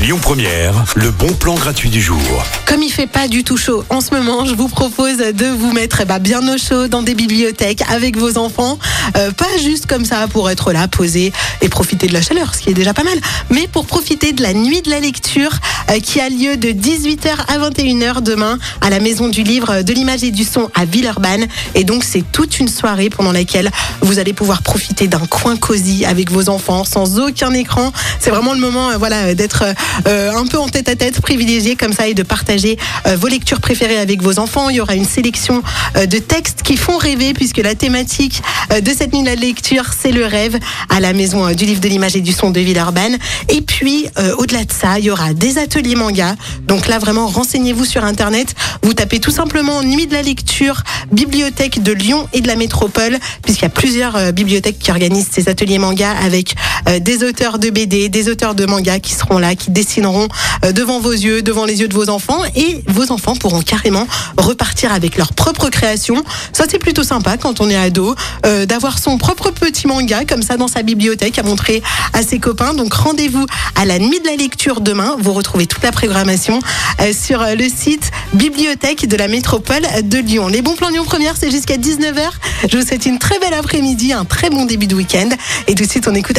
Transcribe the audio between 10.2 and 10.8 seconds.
pour être